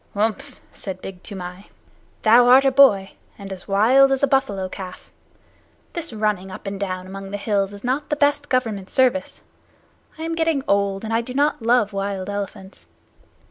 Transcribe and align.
"Umph!" 0.15 0.59
said 0.73 0.99
Big 0.99 1.21
Toomai. 1.21 1.65
"Thou 2.23 2.47
art 2.47 2.65
a 2.65 2.71
boy, 2.71 3.11
and 3.37 3.53
as 3.53 3.67
wild 3.67 4.11
as 4.11 4.23
a 4.23 4.27
buffalo 4.27 4.67
calf. 4.67 5.13
This 5.93 6.11
running 6.11 6.49
up 6.49 6.65
and 6.65 6.79
down 6.79 7.05
among 7.05 7.29
the 7.29 7.37
hills 7.37 7.71
is 7.71 7.83
not 7.83 8.09
the 8.09 8.15
best 8.15 8.49
Government 8.49 8.89
service. 8.89 9.41
I 10.17 10.23
am 10.23 10.33
getting 10.33 10.63
old, 10.67 11.03
and 11.03 11.13
I 11.13 11.21
do 11.21 11.35
not 11.35 11.61
love 11.61 11.93
wild 11.93 12.31
elephants. 12.31 12.87